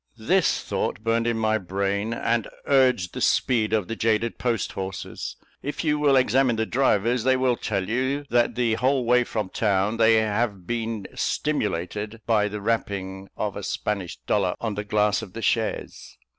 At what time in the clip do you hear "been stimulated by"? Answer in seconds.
10.65-12.47